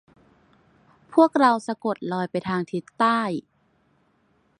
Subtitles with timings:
[1.13, 3.21] พวกเราสะกดรอยไปทางทิศใต้